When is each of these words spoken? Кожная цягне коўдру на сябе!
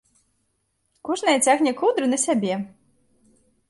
Кожная 1.11 1.37
цягне 1.45 1.71
коўдру 1.85 2.05
на 2.13 2.17
сябе! 2.27 2.53